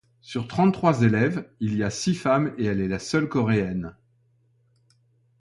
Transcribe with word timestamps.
Sur 0.23 0.47
trente-trois 0.47 1.03
élèves, 1.03 1.47
il 1.59 1.75
y 1.75 1.83
a 1.83 1.91
six 1.91 2.15
femmes 2.15 2.55
et 2.57 2.65
elle 2.65 2.81
est 2.81 2.87
la 2.87 2.97
seule 2.97 3.29
Coréenne. 3.29 3.95